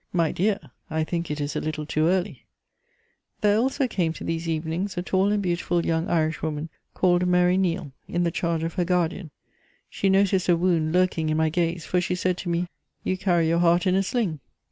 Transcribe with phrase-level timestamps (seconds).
[0.11, 0.57] "'My dear,
[0.89, 2.47] I think it is a little too early.'"
[3.41, 7.91] There also came to these evenings a tall and beautiful young Irishwoman, called Mary Neale,
[8.07, 9.29] in the charge of her guardian.
[9.91, 12.65] She noticed a wound lurking in my gaze, for she said to me:
[13.03, 14.39] "You carry your heart in a sling."